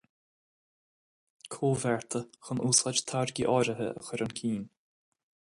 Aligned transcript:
comhbhearta 1.57 2.23
chun 2.47 2.63
úsáid 2.71 3.05
táirgí 3.13 3.49
áirithe 3.59 3.91
a 3.93 4.07
chur 4.09 4.25
chun 4.25 4.37
cinn 4.41 4.69